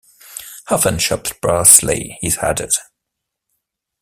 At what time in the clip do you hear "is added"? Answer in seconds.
2.23-2.71